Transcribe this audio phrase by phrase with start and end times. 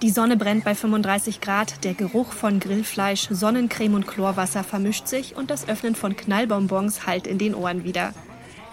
[0.00, 5.36] Die Sonne brennt bei 35 Grad, der Geruch von Grillfleisch, Sonnencreme und Chlorwasser vermischt sich
[5.36, 8.14] und das Öffnen von Knallbonbons hallt in den Ohren wieder.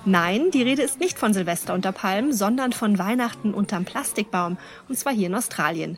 [0.05, 4.97] Nein, die Rede ist nicht von Silvester unter Palmen, sondern von Weihnachten unterm Plastikbaum, und
[4.97, 5.97] zwar hier in Australien.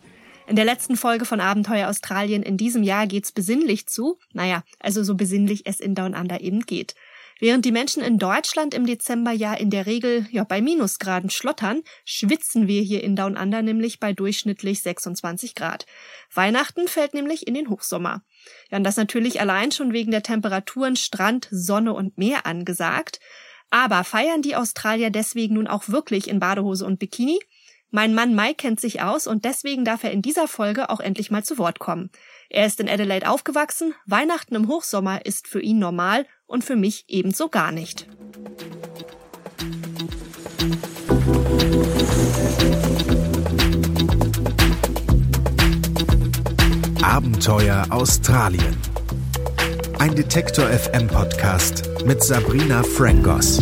[0.51, 4.19] In der letzten Folge von Abenteuer Australien in diesem Jahr geht's besinnlich zu.
[4.33, 6.93] Naja, also so besinnlich es in Down Under eben geht.
[7.39, 11.83] Während die Menschen in Deutschland im Dezember ja in der Regel ja bei Minusgraden schlottern,
[12.03, 15.85] schwitzen wir hier in Down Under nämlich bei durchschnittlich 26 Grad.
[16.33, 18.21] Weihnachten fällt nämlich in den Hochsommer.
[18.71, 23.21] Ja, und das natürlich allein schon wegen der Temperaturen Strand, Sonne und Meer angesagt.
[23.69, 27.39] Aber feiern die Australier deswegen nun auch wirklich in Badehose und Bikini?
[27.93, 31.29] Mein Mann Mike kennt sich aus und deswegen darf er in dieser Folge auch endlich
[31.29, 32.09] mal zu Wort kommen.
[32.49, 37.03] Er ist in Adelaide aufgewachsen, Weihnachten im Hochsommer ist für ihn normal und für mich
[37.09, 38.07] ebenso gar nicht.
[47.01, 48.77] Abenteuer Australien.
[49.99, 53.61] Ein Detektor FM Podcast mit Sabrina Frangos.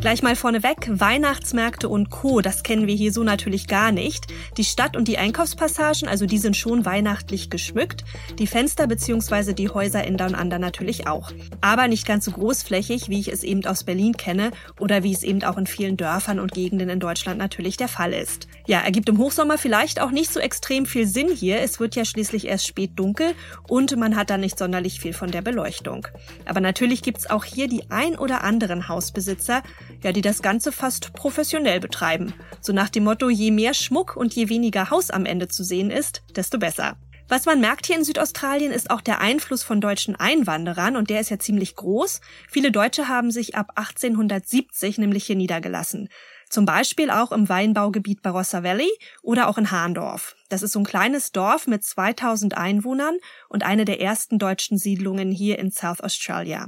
[0.00, 4.28] Gleich mal vorneweg, Weihnachtsmärkte und Co., das kennen wir hier so natürlich gar nicht.
[4.56, 8.04] Die Stadt und die Einkaufspassagen, also die sind schon weihnachtlich geschmückt.
[8.38, 9.52] Die Fenster bzw.
[9.52, 11.32] die Häuser in Down Under natürlich auch.
[11.60, 15.22] Aber nicht ganz so großflächig, wie ich es eben aus Berlin kenne oder wie es
[15.22, 18.48] eben auch in vielen Dörfern und Gegenden in Deutschland natürlich der Fall ist.
[18.66, 21.60] Ja, ergibt im Hochsommer vielleicht auch nicht so extrem viel Sinn hier.
[21.60, 23.34] Es wird ja schließlich erst spät dunkel
[23.68, 26.06] und man hat da nicht sonderlich viel von der Beleuchtung.
[26.46, 29.62] Aber natürlich gibt's auch hier die ein oder anderen Hausbesitzer,
[30.02, 32.32] ja, die das Ganze fast professionell betreiben.
[32.60, 35.90] So nach dem Motto, je mehr Schmuck und je weniger Haus am Ende zu sehen
[35.90, 36.96] ist, desto besser.
[37.30, 41.20] Was man merkt hier in Südaustralien ist auch der Einfluss von deutschen Einwanderern und der
[41.20, 42.20] ist ja ziemlich groß.
[42.48, 46.08] Viele Deutsche haben sich ab 1870 nämlich hier niedergelassen.
[46.48, 48.90] Zum Beispiel auch im Weinbaugebiet Barossa Valley
[49.22, 50.34] oder auch in Hahndorf.
[50.48, 53.16] Das ist so ein kleines Dorf mit 2000 Einwohnern
[53.48, 56.66] und eine der ersten deutschen Siedlungen hier in South Australia.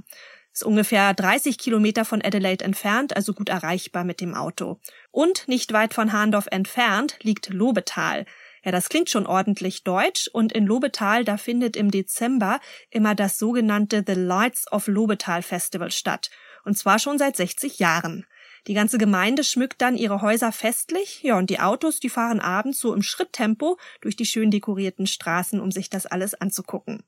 [0.52, 4.78] Ist ungefähr 30 Kilometer von Adelaide entfernt, also gut erreichbar mit dem Auto.
[5.10, 8.26] Und nicht weit von Hahndorf entfernt liegt Lobetal.
[8.64, 12.60] Ja, das klingt schon ordentlich deutsch und in Lobetal, da findet im Dezember
[12.90, 16.30] immer das sogenannte The Lights of Lobetal Festival statt.
[16.64, 18.26] Und zwar schon seit 60 Jahren.
[18.68, 22.78] Die ganze Gemeinde schmückt dann ihre Häuser festlich, ja, und die Autos, die fahren abends
[22.78, 27.02] so im Schritttempo durch die schön dekorierten Straßen, um sich das alles anzugucken.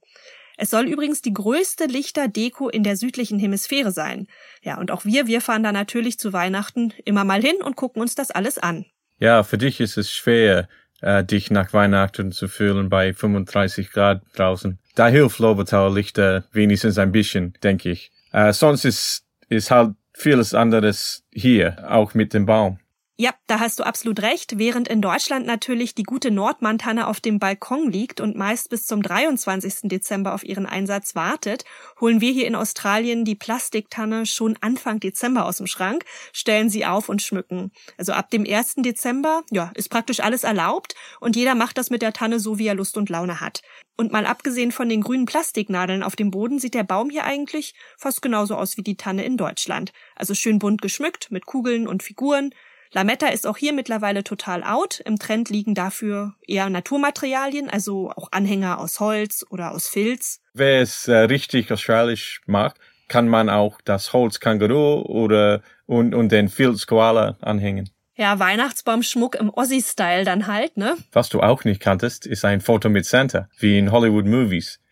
[0.57, 4.29] Es soll übrigens die größte Lichterdeko in der südlichen Hemisphäre sein.
[4.63, 8.01] Ja, und auch wir, wir fahren da natürlich zu Weihnachten immer mal hin und gucken
[8.01, 8.87] uns das alles an.
[9.19, 10.69] Ja, für dich ist es schwer,
[11.01, 14.79] äh, dich nach Weihnachten zu fühlen bei 35 Grad draußen.
[14.95, 18.11] Da hilft Lobertal Lichter wenigstens ein bisschen, denke ich.
[18.33, 22.79] Äh, sonst ist, ist halt vieles anderes hier, auch mit dem Baum.
[23.17, 24.59] Ja, da hast du absolut recht.
[24.59, 29.03] Während in Deutschland natürlich die gute Nordmantanne auf dem Balkon liegt und meist bis zum
[29.03, 29.83] 23.
[29.85, 31.65] Dezember auf ihren Einsatz wartet,
[32.01, 36.87] holen wir hier in Australien die Plastiktanne schon Anfang Dezember aus dem Schrank, stellen sie
[36.87, 37.71] auf und schmücken.
[37.97, 38.75] Also ab dem 1.
[38.79, 42.67] Dezember, ja, ist praktisch alles erlaubt und jeder macht das mit der Tanne so, wie
[42.67, 43.63] er Lust und Laune hat.
[43.97, 47.75] Und mal abgesehen von den grünen Plastiknadeln auf dem Boden sieht der Baum hier eigentlich
[47.97, 49.93] fast genauso aus wie die Tanne in Deutschland.
[50.17, 52.51] Also schön bunt geschmückt mit Kugeln und Figuren.
[52.95, 55.01] Lametta ist auch hier mittlerweile total out.
[55.01, 60.41] Im Trend liegen dafür eher Naturmaterialien, also auch Anhänger aus Holz oder aus Filz.
[60.55, 62.77] Wer es äh, richtig australisch mag,
[63.09, 67.91] kann man auch das Holz Känguru oder und, und den Filz Koala anhängen.
[68.17, 70.97] Ja, Weihnachtsbaumschmuck im Aussie-Style dann halt, ne?
[71.11, 74.27] Was du auch nicht kanntest, ist ein Foto mit Santa, wie in Hollywood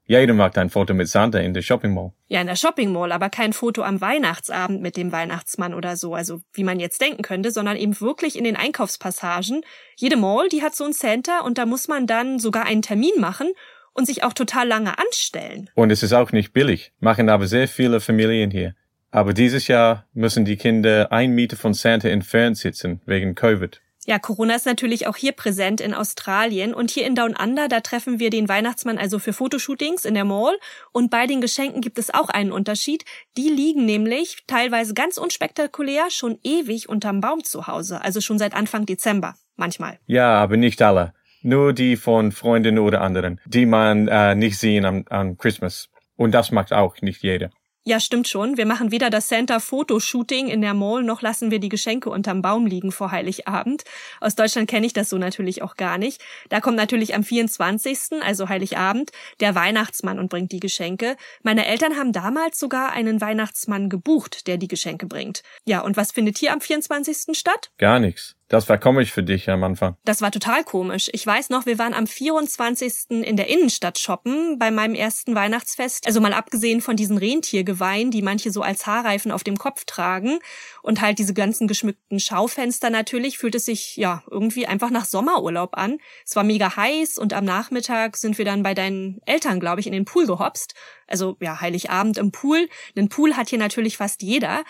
[0.09, 0.21] Movies.
[0.21, 2.13] Jeder macht ein Foto mit Santa in der Shopping Mall.
[2.29, 6.15] Ja, in der Shopping Mall, aber kein Foto am Weihnachtsabend mit dem Weihnachtsmann oder so,
[6.15, 9.63] also wie man jetzt denken könnte, sondern eben wirklich in den Einkaufspassagen.
[9.97, 13.19] Jede Mall, die hat so ein Center und da muss man dann sogar einen Termin
[13.19, 13.53] machen
[13.95, 15.71] und sich auch total lange anstellen.
[15.75, 18.75] Und es ist auch nicht billig, machen aber sehr viele Familien hier.
[19.11, 23.82] Aber dieses Jahr müssen die Kinder ein Meter von Santa entfernt sitzen, wegen Covid.
[24.05, 27.81] Ja, Corona ist natürlich auch hier präsent in Australien und hier in Down Under, da
[27.81, 30.57] treffen wir den Weihnachtsmann also für Fotoshootings in der Mall
[30.91, 33.05] und bei den Geschenken gibt es auch einen Unterschied.
[33.37, 38.55] Die liegen nämlich teilweise ganz unspektakulär schon ewig unterm Baum zu Hause, also schon seit
[38.55, 40.01] Anfang Dezember, manchmal.
[40.07, 41.15] Ja, aber nicht alle.
[41.43, 45.89] Nur die von Freunden oder anderen, die man äh, nicht sehen am, am Christmas.
[46.17, 47.51] Und das macht auch nicht jeder.
[47.85, 48.57] Ja, stimmt schon.
[48.57, 52.65] Wir machen weder das Santa-Fotoshooting in der Mall, noch lassen wir die Geschenke unterm Baum
[52.65, 53.83] liegen vor Heiligabend.
[54.21, 56.23] Aus Deutschland kenne ich das so natürlich auch gar nicht.
[56.49, 61.17] Da kommt natürlich am 24., also Heiligabend, der Weihnachtsmann und bringt die Geschenke.
[61.43, 65.43] Meine Eltern haben damals sogar einen Weihnachtsmann gebucht, der die Geschenke bringt.
[65.67, 67.37] Ja, und was findet hier am 24.
[67.37, 67.73] statt?
[67.79, 68.37] Gar nichts.
[68.53, 69.97] Das war komisch für dich am Anfang.
[70.05, 71.09] Das war total komisch.
[71.15, 73.23] Ich weiß noch, wir waren am 24.
[73.23, 76.07] in der Innenstadt shoppen bei meinem ersten Weihnachtsfest.
[76.07, 80.39] Also mal abgesehen von diesen Rentiergeweihen, die manche so als Haarreifen auf dem Kopf tragen
[80.83, 85.79] und halt diese ganzen geschmückten Schaufenster natürlich, fühlt es sich ja irgendwie einfach nach Sommerurlaub
[85.79, 85.97] an.
[86.27, 89.87] Es war mega heiß und am Nachmittag sind wir dann bei deinen Eltern, glaube ich,
[89.87, 90.75] in den Pool gehopst.
[91.07, 92.69] Also ja, Heiligabend im Pool.
[92.97, 94.63] Einen Pool hat hier natürlich fast jeder.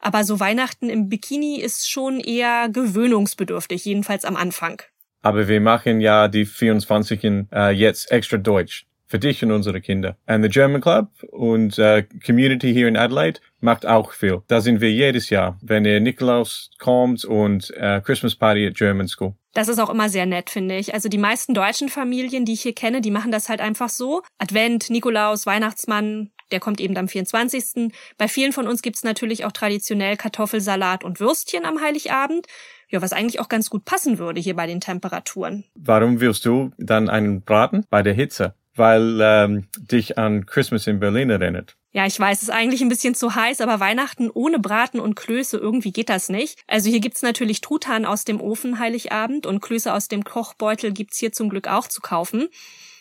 [0.00, 4.82] Aber so Weihnachten im Bikini ist schon eher gewöhnungsbedürftig, jedenfalls am Anfang.
[5.22, 8.86] Aber wir machen ja die 24 äh, jetzt extra deutsch.
[9.10, 10.18] Für dich und unsere Kinder.
[10.26, 14.42] And the German Club und äh, Community hier in Adelaide macht auch viel.
[14.48, 19.08] Da sind wir jedes Jahr, wenn der Nikolaus kommt und äh, Christmas Party at German
[19.08, 19.32] School.
[19.54, 20.92] Das ist auch immer sehr nett, finde ich.
[20.92, 24.20] Also die meisten deutschen Familien, die ich hier kenne, die machen das halt einfach so.
[24.36, 27.92] Advent, Nikolaus, Weihnachtsmann, der kommt eben am 24.
[28.16, 32.46] Bei vielen von uns gibt's natürlich auch traditionell Kartoffelsalat und Würstchen am Heiligabend.
[32.90, 35.64] Ja, was eigentlich auch ganz gut passen würde hier bei den Temperaturen.
[35.74, 38.54] Warum willst du dann einen Braten bei der Hitze?
[38.74, 41.76] Weil ähm, dich an Christmas in Berlin erinnert.
[41.90, 45.16] Ja, ich weiß, es ist eigentlich ein bisschen zu heiß, aber Weihnachten ohne Braten und
[45.16, 46.60] Klöße, irgendwie geht das nicht.
[46.66, 51.18] Also hier gibt's natürlich Truthahn aus dem Ofen Heiligabend und Klöße aus dem Kochbeutel gibt's
[51.18, 52.48] hier zum Glück auch zu kaufen.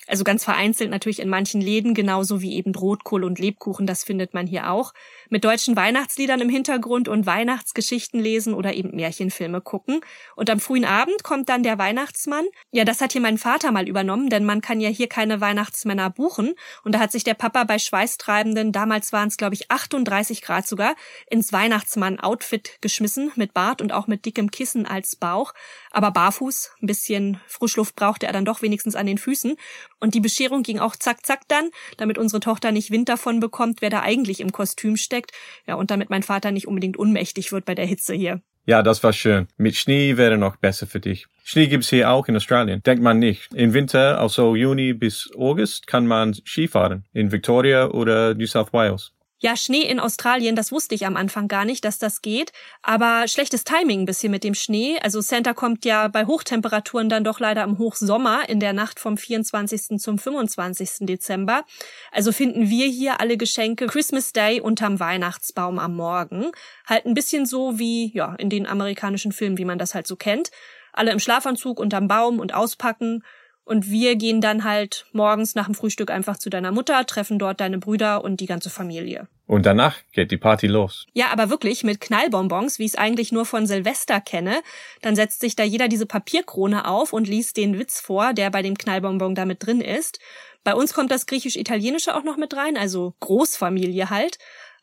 [0.07, 4.33] Also ganz vereinzelt natürlich in manchen Läden, genauso wie eben Rotkohl und Lebkuchen, das findet
[4.33, 4.93] man hier auch
[5.29, 9.99] mit deutschen Weihnachtsliedern im Hintergrund und Weihnachtsgeschichten lesen oder eben Märchenfilme gucken.
[10.35, 12.45] Und am frühen Abend kommt dann der Weihnachtsmann.
[12.71, 16.09] Ja, das hat hier mein Vater mal übernommen, denn man kann ja hier keine Weihnachtsmänner
[16.09, 16.53] buchen.
[16.83, 20.67] Und da hat sich der Papa bei Schweißtreibenden, damals waren es glaube ich 38 Grad
[20.67, 20.95] sogar,
[21.29, 25.53] ins Weihnachtsmann-Outfit geschmissen, mit Bart und auch mit dickem Kissen als Bauch.
[25.91, 29.57] Aber barfuß, ein bisschen Frischluft brauchte er dann doch wenigstens an den Füßen.
[29.99, 33.81] Und die Bescherung ging auch zack, zack dann, damit unsere Tochter nicht Wind davon bekommt,
[33.81, 35.31] wer da eigentlich im Kostüm steckt.
[35.65, 38.41] Ja, und damit mein Vater nicht unbedingt unmächtig wird bei der Hitze hier.
[38.65, 39.47] Ja, das war schön.
[39.55, 41.27] Mit Schnee wäre noch besser für dich.
[41.45, 42.83] Schnee gibt's hier auch in Australien.
[42.83, 43.53] Denkt man nicht.
[43.53, 47.05] Im Winter, also Juni bis August, kann man Skifahren.
[47.13, 49.13] In Victoria oder New South Wales.
[49.39, 52.51] Ja, Schnee in Australien, das wusste ich am Anfang gar nicht, dass das geht.
[52.81, 54.97] Aber schlechtes Timing ein bisschen mit dem Schnee.
[55.03, 59.15] Also Santa kommt ja bei Hochtemperaturen dann doch leider im Hochsommer in der Nacht vom
[59.15, 59.99] 24.
[59.99, 61.05] zum 25.
[61.05, 61.65] Dezember.
[62.11, 66.51] Also finden wir hier alle Geschenke Christmas Day unterm Weihnachtsbaum am Morgen.
[66.87, 70.15] Halt ein bisschen so wie, ja, in den amerikanischen Filmen, wie man das halt so
[70.15, 70.49] kennt.
[70.93, 73.23] Alle im Schlafanzug unterm Baum und auspacken.
[73.67, 77.59] Und wir gehen dann halt morgens nach dem Frühstück einfach zu deiner Mutter, treffen dort
[77.59, 79.27] deine Brüder und die ganze Familie.
[79.45, 81.05] Und danach geht die Party los.
[81.13, 84.61] Ja, aber wirklich mit Knallbonbons, wie ich es eigentlich nur von Silvester kenne.
[85.01, 88.61] Dann setzt sich da jeder diese Papierkrone auf und liest den Witz vor, der bei
[88.61, 90.19] dem Knallbonbon damit drin ist.
[90.63, 94.37] Bei uns kommt das griechisch-italienische auch noch mit rein, also Großfamilie halt.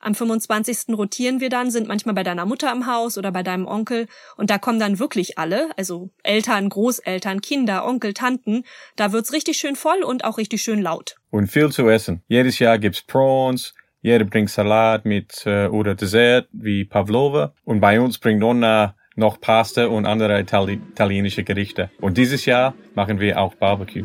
[0.05, 0.95] Am 25.
[0.99, 4.07] rotieren wir dann, sind manchmal bei deiner Mutter im Haus oder bei deinem Onkel
[4.37, 8.65] und da kommen dann wirklich alle, also Eltern, Großeltern, Kinder, Onkel, Tanten.
[8.97, 11.17] Da wird's richtig schön voll und auch richtig schön laut.
[11.31, 12.23] Und viel zu essen.
[12.29, 13.73] Jedes Jahr gibt's Prawns,
[14.03, 19.41] jeder bringt Salat mit äh, oder Dessert wie Pavlova und bei uns bringt Nonna noch
[19.41, 21.91] Pasta und andere Itali italienische Gerichte.
[22.03, 24.05] Und dieses Jahr machen wir auch Barbecue.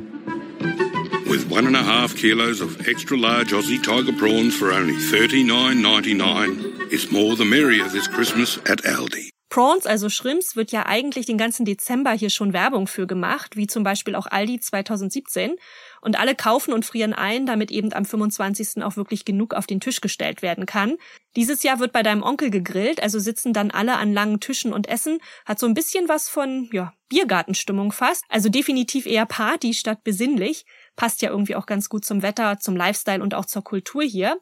[1.29, 6.91] With one and a half kilos of extra large Aussie tiger prawns for only $39.99.
[6.91, 9.29] It's more the merrier this Christmas at Aldi.
[9.49, 13.65] Prawns, also Shrimps, wird ja eigentlich den ganzen Dezember hier schon Werbung für gemacht, wie
[13.65, 15.55] zum Beispiel auch Aldi 2017.
[16.01, 18.83] Und alle kaufen und frieren ein, damit eben am 25.
[18.83, 20.97] auch wirklich genug auf den Tisch gestellt werden kann.
[21.35, 24.87] Dieses Jahr wird bei deinem Onkel gegrillt, also sitzen dann alle an langen Tischen und
[24.87, 25.19] essen.
[25.45, 28.23] Hat so ein bisschen was von, ja, Biergartenstimmung fast.
[28.29, 30.63] Also definitiv eher Party statt besinnlich.
[30.99, 34.37] Passt ja irgendwie auch ganz gut zum Wetter, zum Lifestyle und auch zur Kultur hier.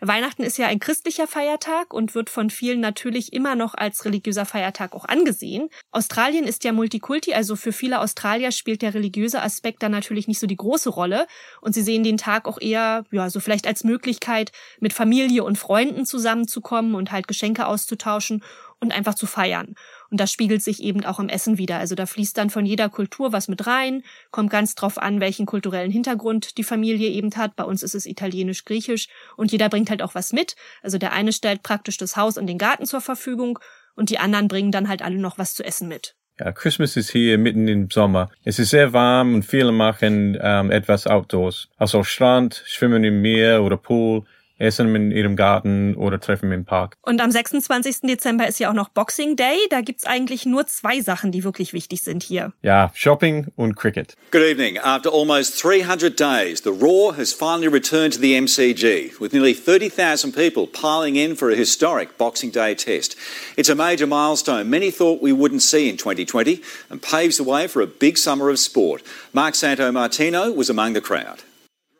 [0.00, 4.46] Weihnachten ist ja ein christlicher Feiertag und wird von vielen natürlich immer noch als religiöser
[4.46, 5.70] Feiertag auch angesehen.
[5.90, 10.38] Australien ist ja Multikulti, also für viele Australier spielt der religiöse Aspekt da natürlich nicht
[10.38, 11.26] so die große Rolle
[11.60, 15.58] und sie sehen den Tag auch eher, ja, so vielleicht als Möglichkeit, mit Familie und
[15.58, 18.44] Freunden zusammenzukommen und halt Geschenke auszutauschen
[18.78, 19.74] und einfach zu feiern.
[20.10, 21.78] Und das spiegelt sich eben auch im Essen wieder.
[21.78, 25.46] Also da fließt dann von jeder Kultur was mit rein, kommt ganz drauf an, welchen
[25.46, 27.56] kulturellen Hintergrund die Familie eben hat.
[27.56, 30.56] Bei uns ist es italienisch, griechisch und jeder bringt halt auch was mit.
[30.82, 33.58] Also der eine stellt praktisch das Haus und den Garten zur Verfügung
[33.94, 36.14] und die anderen bringen dann halt alle noch was zu essen mit.
[36.38, 38.30] Ja, Christmas ist hier mitten im Sommer.
[38.44, 41.68] Es ist sehr warm und viele machen ähm, etwas outdoors.
[41.76, 44.22] Also Strand, Schwimmen im Meer oder Pool
[44.58, 46.96] essen in ihrem Garten oder treffen im Park.
[47.02, 48.00] Und am 26.
[48.02, 49.56] Dezember ist ja auch noch Boxing Day.
[49.70, 52.52] Da gibt's eigentlich nur zwei Sachen, die wirklich wichtig sind hier.
[52.62, 54.14] Ja, Shopping und Cricket.
[54.30, 54.78] Good evening.
[54.78, 60.32] After almost 300 days, the Raw has finally returned to the MCG, with nearly 30,000
[60.32, 63.16] people piling in for a historic Boxing Day test.
[63.56, 67.66] It's a major milestone many thought we wouldn't see in 2020 and paves the way
[67.66, 69.02] for a big summer of sport.
[69.32, 71.42] Mark Santo Martino was among the crowd.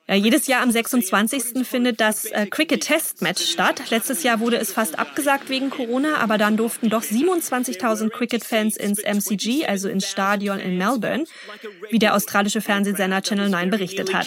[0.09, 1.67] Ja, jedes Jahr am 26.
[1.67, 3.83] findet das äh, Cricket-Test-Match statt.
[3.91, 9.03] Letztes Jahr wurde es fast abgesagt wegen Corona, aber dann durften doch 27.000 Cricket-Fans ins
[9.03, 11.25] MCG, also ins Stadion in Melbourne,
[11.91, 14.27] wie der australische Fernsehsender Channel 9 berichtet hat.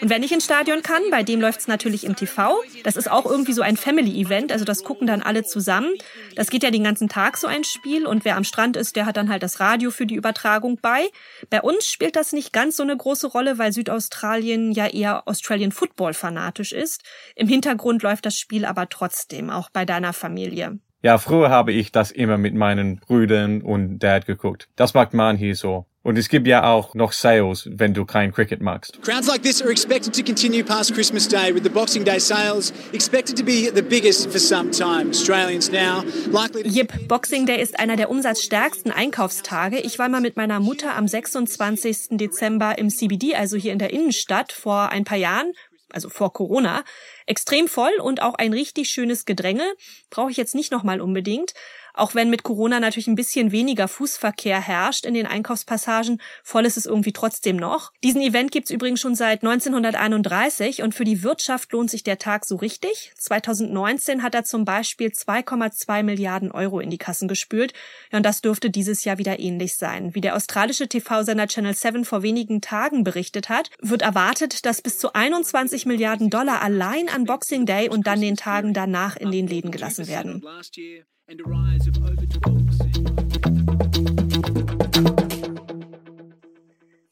[0.00, 2.62] Und wer nicht ins Stadion kann, bei dem läuft es natürlich im TV.
[2.82, 5.92] Das ist auch irgendwie so ein Family-Event, also das gucken dann alle zusammen.
[6.36, 9.06] Das geht ja den ganzen Tag so ein Spiel und wer am Strand ist, der
[9.06, 11.08] hat dann halt das Radio für die Übertragung bei.
[11.50, 15.72] Bei uns spielt das nicht ganz so eine große Rolle, weil Südaustralien ja eher Australian
[15.72, 17.02] Football fanatisch ist.
[17.36, 20.78] Im Hintergrund läuft das Spiel aber trotzdem, auch bei deiner Familie.
[21.02, 24.68] Ja, früher habe ich das immer mit meinen Brüdern und Dad geguckt.
[24.74, 25.86] Das macht man hier so.
[26.04, 29.00] Und es gibt ja auch noch Sales, wenn du kein Cricket magst.
[29.00, 32.74] Crowds like this are expected to continue past Christmas Day with the Boxing Day sales
[32.92, 35.08] expected to be the biggest for some time.
[35.08, 39.80] Australians now likely to Jip, Boxing Day ist einer der umsatzstärksten Einkaufstage.
[39.80, 42.18] Ich war mal mit meiner Mutter am 26.
[42.18, 45.52] Dezember im CBD, also hier in der Innenstadt, vor ein paar Jahren
[45.94, 46.84] also vor Corona,
[47.24, 49.64] extrem voll und auch ein richtig schönes Gedränge.
[50.10, 51.54] Brauche ich jetzt nicht nochmal unbedingt.
[51.94, 56.76] Auch wenn mit Corona natürlich ein bisschen weniger Fußverkehr herrscht in den Einkaufspassagen, voll ist
[56.76, 57.92] es irgendwie trotzdem noch.
[58.02, 62.46] Diesen Event gibt's übrigens schon seit 1931 und für die Wirtschaft lohnt sich der Tag
[62.46, 63.12] so richtig.
[63.16, 67.72] 2019 hat er zum Beispiel 2,2 Milliarden Euro in die Kassen gespült.
[68.10, 70.16] Ja, und das dürfte dieses Jahr wieder ähnlich sein.
[70.16, 74.98] Wie der australische TV-Sender Channel 7 vor wenigen Tagen berichtet hat, wird erwartet, dass bis
[74.98, 79.46] zu 21 Milliarden Dollar allein an Boxing Day und dann den Tagen danach in den
[79.46, 80.42] Läden gelassen werden.
[81.28, 83.24] And a rise of over 12%.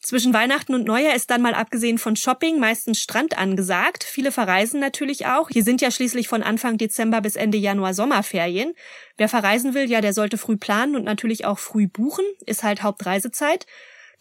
[0.00, 4.04] Zwischen Weihnachten und Neujahr ist dann mal abgesehen von Shopping meistens Strand angesagt.
[4.04, 5.49] Viele verreisen natürlich auch.
[5.49, 8.75] Hier sind ja schließlich von Anfang Dezember bis Ende Januar Sommerferien.
[9.16, 12.26] Wer verreisen will, ja, der sollte früh planen und natürlich auch früh buchen.
[12.45, 13.66] Ist halt Hauptreisezeit.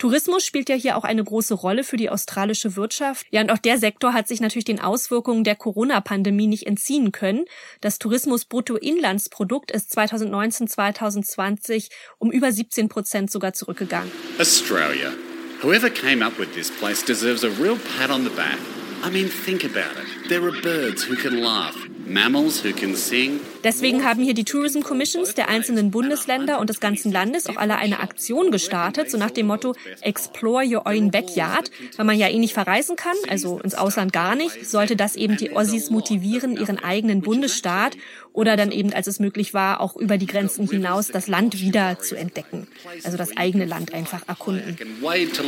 [0.02, 3.28] Tourismus spielt ja hier auch eine große Rolle für die australische Wirtschaft.
[3.30, 7.46] Ja, und auch der Sektor hat sich natürlich den Auswirkungen der Corona-Pandemie nicht entziehen können.
[7.82, 14.12] Das Tourismus-Bruttoinlandsprodukt ist 2019-2020 um über 17 Prozent sogar zurückgegangen.
[14.40, 15.14] Australia.
[15.62, 18.58] Whoever came up with this place deserves a real pat on the back.
[19.06, 20.30] I mean, think about it.
[20.30, 21.76] There are birds who can laugh,
[22.08, 23.40] mammals who can sing.
[23.64, 27.78] Deswegen haben hier die Tourism Commissions der einzelnen Bundesländer und des ganzen Landes auch alle
[27.78, 31.70] eine Aktion gestartet, so nach dem Motto Explore your own backyard.
[31.98, 35.38] Weil man ja eh nicht verreisen kann, also ins Ausland gar nicht, sollte das eben
[35.38, 37.96] die Aussies motivieren, ihren eigenen Bundesstaat
[38.34, 42.00] oder dann eben, als es möglich war, auch über die Grenzen hinaus das Land wieder
[42.00, 42.68] zu entdecken.
[43.04, 44.78] Also das eigene Land einfach erkunden.
[45.02, 45.44] Wave to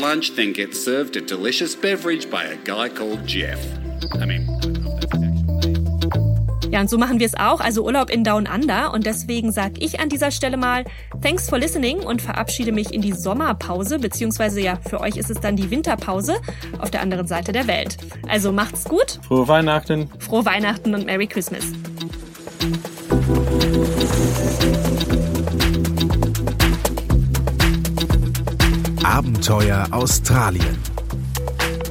[6.73, 8.95] Ja, und so machen wir es auch, also Urlaub in Down Under.
[8.95, 10.85] Und deswegen sage ich an dieser Stelle mal
[11.21, 15.39] Thanks for listening und verabschiede mich in die Sommerpause, beziehungsweise ja, für euch ist es
[15.39, 16.33] dann die Winterpause
[16.79, 17.97] auf der anderen Seite der Welt.
[18.27, 20.09] Also macht's gut, Frohe Weihnachten.
[20.17, 21.63] frohe Weihnachten und Merry Christmas.
[29.03, 30.79] Abenteuer Australien.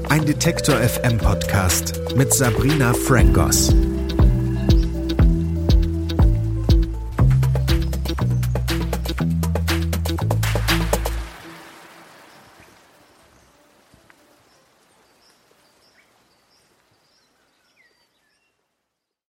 [0.09, 3.73] Ein Detektor FM Podcast mit Sabrina Frangos.